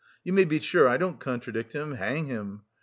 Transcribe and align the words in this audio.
You 0.23 0.33
may 0.33 0.45
be 0.45 0.59
sure 0.59 0.87
I 0.87 0.97
don't 0.97 1.19
contradict 1.19 1.73
him, 1.73 1.91
hang 1.93 2.25
him! 2.25 2.63